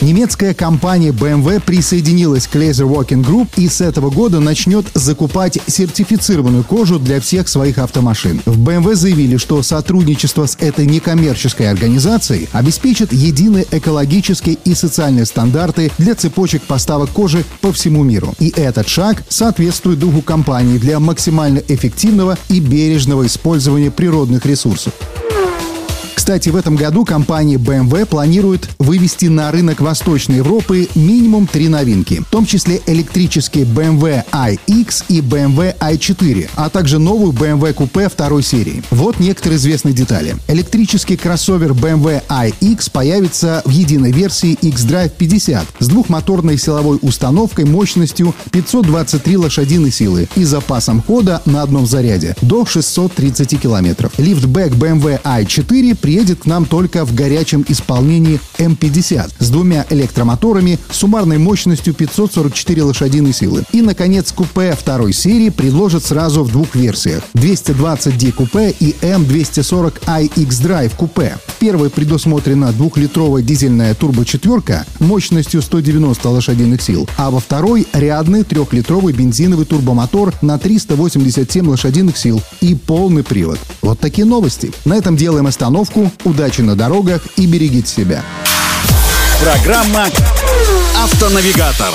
[0.00, 6.64] Немецкая компания BMW присоединилась к Laser Walking Group и с этого года начнет закупать сертифицированную
[6.64, 8.40] кожу для всех своих автомашин.
[8.46, 15.92] В BMW заявили, что сотрудничество с этой некоммерческой организацией обеспечит единые экологические и социальные стандарты
[15.98, 18.32] для цепочек поставок кожи по всему миру.
[18.38, 24.94] И этот шаг соответствует духу компании для максимально эффективного и бережного использования природных ресурсов.
[26.30, 32.20] Кстати, в этом году компания BMW планирует вывести на рынок Восточной Европы минимум три новинки,
[32.20, 38.44] в том числе электрические BMW iX и BMW i4, а также новую BMW купе второй
[38.44, 38.84] серии.
[38.92, 40.36] Вот некоторые известные детали.
[40.46, 48.36] Электрический кроссовер BMW iX появится в единой версии xDrive 50 с двухмоторной силовой установкой мощностью
[48.52, 54.12] 523 лошадиные силы и запасом хода на одном заряде до 630 километров.
[54.16, 60.78] Лифтбэк BMW i4 приедет едет к нам только в горячем исполнении M50 с двумя электромоторами
[60.90, 63.64] суммарной мощностью 544 лошадиные силы.
[63.72, 67.22] И, наконец, купе второй серии предложат сразу в двух версиях.
[67.34, 71.38] 220D купе и M240i X-Drive купе.
[71.46, 79.14] В первой предусмотрена двухлитровая дизельная турбочетверка мощностью 190 лошадиных сил, а во второй рядный трехлитровый
[79.14, 83.58] бензиновый турбомотор на 387 лошадиных сил и полный привод.
[83.90, 84.70] Вот такие новости.
[84.84, 88.22] На этом делаем остановку удачи на дорогах и берегите себя.
[89.42, 90.06] Программа
[90.96, 91.92] «Автонавигатор».